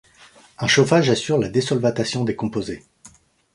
[0.57, 2.83] Un chauffage assure la désolvatation des composés.